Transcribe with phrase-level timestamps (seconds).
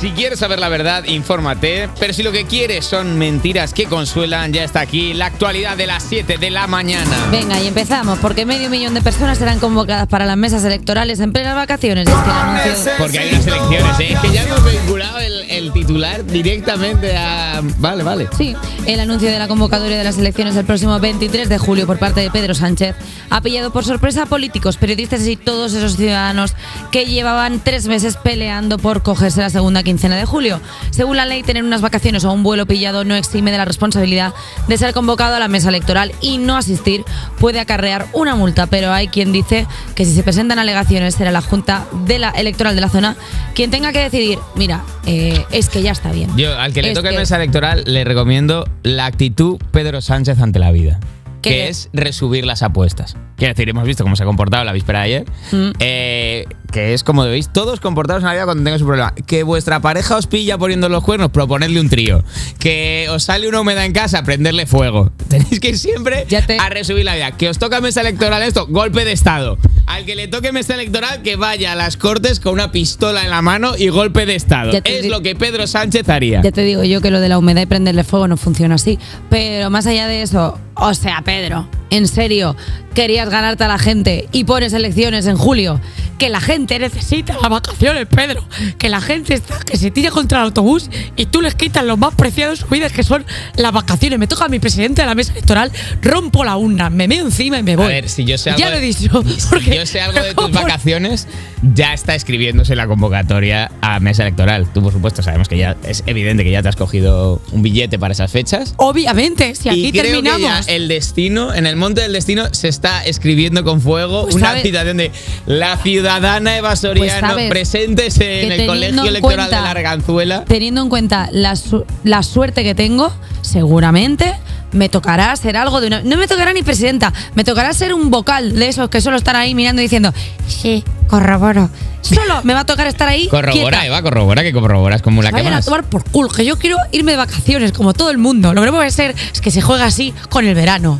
[0.00, 1.90] Si quieres saber la verdad, infórmate.
[1.98, 5.86] Pero si lo que quieres son mentiras que consuelan, ya está aquí la actualidad de
[5.86, 7.10] las 7 de la mañana.
[7.30, 11.32] Venga, y empezamos, porque medio millón de personas serán convocadas para las mesas electorales en
[11.32, 12.08] plenas vacaciones.
[12.08, 14.12] Es que el anuncio- Porque hay unas elecciones, ¿eh?
[14.14, 17.60] Es que ya hemos vinculado el, el titular directamente a.
[17.78, 18.28] Vale, vale.
[18.38, 18.56] Sí,
[18.86, 22.20] el anuncio de la convocatoria de las elecciones el próximo 23 de julio por parte
[22.20, 22.96] de Pedro Sánchez
[23.28, 26.54] ha pillado por sorpresa a políticos, periodistas y todos esos ciudadanos
[26.90, 30.60] que llevaban tres meses peleando por cogerse la segunda quincena de julio.
[30.90, 34.32] Según la ley, tener unas vacaciones o un vuelo pillado no exime de la responsabilidad
[34.68, 37.04] de ser convocado a la mesa electoral y no asistir
[37.40, 41.40] puede acarrear una multa, pero hay quien dice que si se presentan alegaciones será la
[41.42, 43.16] Junta de la Electoral de la zona
[43.54, 46.30] quien tenga que decidir, mira, eh, es que ya está bien.
[46.36, 50.38] Yo, al que le Es toque que- mesa electoral, le recomiendo la actitud Pedro Sánchez
[50.40, 51.00] ante la vida.
[51.42, 51.50] ¿Qué?
[51.50, 53.16] Que es resubir las apuestas.
[53.36, 55.24] Quiero decir, hemos visto cómo se ha comportado la víspera de ayer.
[55.52, 55.70] Mm.
[55.78, 59.14] eh, que es como debéis todos comportaros en la vida cuando tengáis un problema.
[59.26, 62.22] Que vuestra pareja os pilla poniendo los cuernos, proponedle un trío.
[62.58, 65.10] Que os sale una humedad en casa, prenderle fuego.
[65.28, 67.32] Tenéis que ir siempre Ya te- a resubir la vida.
[67.32, 69.58] Que os toca mesa electoral esto, golpe de estado.
[69.90, 73.30] Al que le toque mesa electoral, que vaya a las cortes con una pistola en
[73.30, 74.70] la mano y golpe de estado.
[74.84, 76.42] Es lo que Pedro Sánchez haría.
[76.42, 79.00] Ya te digo yo que lo de la humedad y prenderle fuego no funciona así.
[79.30, 82.54] Pero más allá de eso, o sea, Pedro, en serio,
[82.94, 85.80] querías ganarte a la gente y pones elecciones en julio.
[86.20, 88.44] Que la gente necesita las vacaciones, Pedro.
[88.76, 91.96] Que la gente está, que se tira contra el autobús y tú les quitas lo
[91.96, 93.24] más preciado de su vida, que son
[93.56, 94.18] las vacaciones.
[94.18, 97.58] Me toca a mi presidente de la mesa electoral, rompo la urna, me meo encima
[97.58, 97.86] y me voy.
[97.86, 99.24] A ver, si yo sé algo, Ya lo he de- dicho.
[99.64, 101.26] si yo sé algo de tus vacaciones,
[101.62, 104.70] ya está escribiéndose la convocatoria a mesa electoral.
[104.74, 107.98] Tú, por supuesto, sabemos que ya es evidente que ya te has cogido un billete
[107.98, 108.74] para esas fechas.
[108.76, 110.66] Obviamente, si aquí y creo terminamos.
[110.66, 114.34] que ya el destino, en el monte del destino, se está escribiendo con fuego Pues
[114.34, 115.10] una sabe- citación de
[115.46, 115.78] la
[116.16, 120.44] ciudadana Eva Pues Soriano presentes en el colegio en electoral cuenta- de la Arganzuela.
[120.44, 124.34] teniendo en cuenta la, su- la suerte que tengo, seguramente
[124.72, 126.02] me tocará ser algo de una.
[126.02, 129.34] No me tocará ni presidenta, me tocará ser un vocal de esos que solo están
[129.36, 130.12] ahí mirando y diciendo,
[130.46, 131.68] sí, corroboro.
[132.02, 133.28] Solo me va a tocar estar ahí.
[133.28, 133.86] Corrobora, quieta.
[133.86, 136.76] Eva, corrobora, que corroboras como la que Vayan a tomar por culo, que yo quiero
[136.92, 138.54] irme de vacaciones, como todo el mundo.
[138.54, 140.98] Lo que no puede ser es que se juega así con el verano.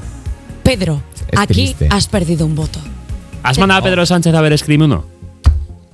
[0.63, 1.01] Pedro,
[1.31, 1.89] Es aquí triste.
[1.91, 2.81] has perdido un voto.
[3.43, 5.21] ¿Has mandado a Pedro Sánchez a ver Scream 1?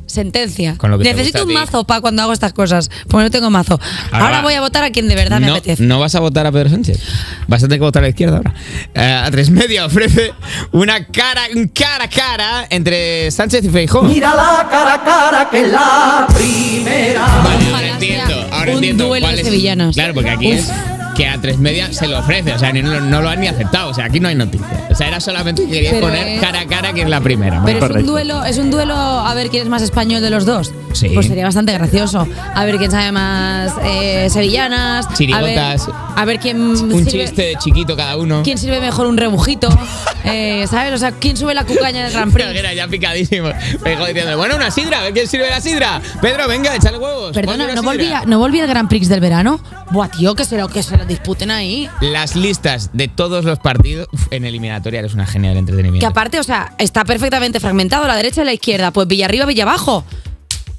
[0.06, 0.76] Sentencia.
[0.78, 1.54] Con lo que te Necesito gusta a un ti.
[1.72, 3.78] mazo para cuando hago estas cosas, porque no tengo mazo.
[4.12, 4.42] Ahora Ahora, va.
[4.44, 5.82] voy a votar a quien de verdad me no, apetece.
[5.82, 7.00] no vas a votar a Pedro Sánchez.
[7.48, 8.54] Vas a tener que votar a la izquierda ahora.
[8.94, 10.32] Eh, a tres media ofrece
[10.72, 14.02] una cara, un cara a cara entre Sánchez y Feijóo.
[14.04, 17.20] Mira la cara a cara que es la primera.
[17.26, 18.26] Vale, ahora Ojalá entiendo.
[18.28, 19.94] sea Ahora un entiendo duelo cuál de es- sevillanos.
[19.96, 20.58] Claro, porque aquí Uf.
[20.60, 20.72] es
[21.16, 22.52] que a tres media se lo ofrece.
[22.52, 23.90] O sea, ni- no, no lo han ni aceptado.
[23.90, 24.86] O sea, aquí no hay noticia.
[24.90, 27.20] O sea, era solamente que querías Pero poner es- cara a cara que es la
[27.20, 27.62] primera.
[27.64, 30.44] Pero es un duelo, es un duelo a ver quién es más español de los
[30.44, 30.72] dos.
[30.92, 31.10] Sí.
[31.12, 32.26] Pues sería bastante gracioso.
[32.54, 35.12] A ver quién sabe más eh, sevillanas.
[35.14, 35.82] Chirigotas.
[35.82, 38.42] A ver, a ver quién un sirve, chiste de chiquito cada uno.
[38.42, 39.68] quién sirve mejor un rebujito.
[40.24, 40.94] eh, ¿Sabes?
[40.94, 42.46] O sea, quién sube la cucaña del que Prix.
[42.54, 43.48] era ya picadísimo.
[43.82, 46.00] Feijóo diciendo, bueno, una sidra, a ver quién sirve la sidra.
[46.22, 47.32] Pedro, venga, échale huevos.
[47.32, 49.60] Perdona, ¿no volvía, ¿no volvía el Grand Prix del verano?
[49.90, 51.88] Buah, tío, que se lo, que se lo disputen ahí.
[52.00, 56.00] Las listas de todos los partidos Uf, en eliminatoria eres una genia del entretenimiento.
[56.00, 58.90] Que aparte, o sea, está perfectamente fragmentado la derecha y la izquierda.
[58.90, 60.04] Pues Villarriba, Villabajo.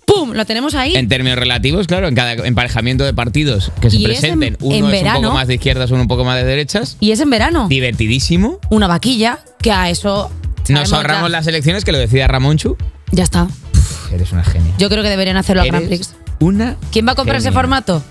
[0.06, 0.31] ¡Pum!
[0.34, 0.96] Lo tenemos ahí.
[0.96, 4.57] En términos relativos, claro, en cada emparejamiento de partidos que se Y es en- presenten,
[4.62, 5.22] uno en es un verano.
[5.22, 6.96] poco más de izquierdas, uno un poco más de derechas.
[7.01, 7.67] Y es en verano.
[7.67, 8.59] Divertidísimo.
[8.69, 10.31] Una vaquilla, que a eso.
[10.69, 12.78] Nos ahorramos las elecciones, que lo decía Ramonchu.
[13.12, 13.44] Ya está.
[13.44, 14.73] Uf, eres una genia.
[14.78, 16.16] Yo creo que deberían hacerlo Grand Eres Prix.
[16.40, 16.75] Una.
[16.91, 17.59] ¿Quién va a comprar ese genia.
[17.59, 18.03] formato?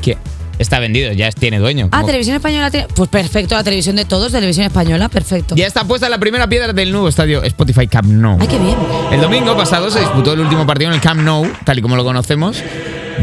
[0.00, 0.16] ¿Qué?
[0.58, 1.88] Está vendido, ya tiene dueño.
[1.92, 2.88] Ah, Televisión Española tiene.
[2.94, 5.54] Pues perfecto, la televisión de todos, Televisión Española, perfecto.
[5.54, 8.38] Ya está puesta la primera piedra del nuevo estadio Spotify Camp Nou.
[8.40, 8.76] Ay, qué bien.
[9.12, 11.94] El domingo pasado se disputó el último partido en el Camp Nou, tal y como
[11.94, 12.60] lo conocemos,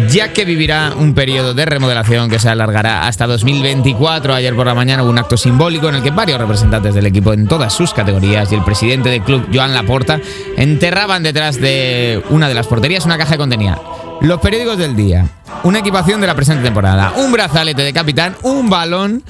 [0.09, 4.34] ya que vivirá un periodo de remodelación que se alargará hasta 2024.
[4.34, 7.34] Ayer por la mañana hubo un acto simbólico en el que varios representantes del equipo
[7.34, 10.22] en todas sus categorías y el presidente del club, Joan Laporta,
[10.56, 13.78] enterraban detrás de una de las porterías una caja que contenía
[14.22, 15.28] los periódicos del día,
[15.65, 19.23] una equipación de la presente temporada, un brazalete de capitán, un balón,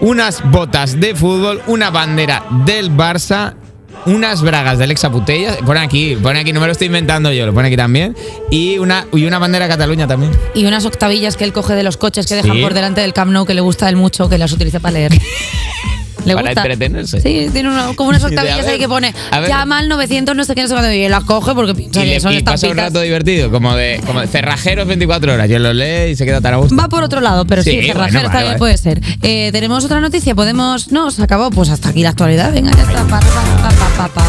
[0.00, 3.54] unas botas de fútbol, una bandera del Barça
[4.04, 7.54] unas bragas del Exaputella, pone aquí, pone aquí, no me lo estoy inventando yo, lo
[7.54, 8.16] pone aquí también,
[8.50, 10.32] y una, y una bandera de Cataluña también.
[10.54, 12.62] Y unas octavillas que él coge de los coches que dejan Sí.
[12.62, 14.94] por delante del Camp Nou, que le gusta a él mucho, que las utiliza para
[14.94, 15.12] leer.
[16.24, 16.60] Le Para gusta.
[16.62, 17.20] entretenerse.
[17.20, 19.48] Sí, tiene una- como unas octavillas ahí que pone a ver.
[19.48, 22.00] llama al 900, no sé qué, no sé cuándo, y él las coge porque piensa
[22.00, 25.32] Y, que le, son y pasa un rato divertido, como de, como de cerrajeros 24
[25.34, 25.48] horas.
[25.48, 26.76] Yo lo lee y se queda tan a gusto.
[26.76, 28.58] Va por otro lado, pero sí, Sí, bueno, cerrajero vale, también vale.
[28.58, 29.00] puede ser.
[29.22, 30.90] Eh, Tenemos otra noticia, podemos.
[30.92, 32.52] No, se acabó, pues hasta aquí la actualidad.
[32.52, 33.04] Venga, ya está.
[33.04, 33.20] Pa,
[33.98, 34.24] pa, pa.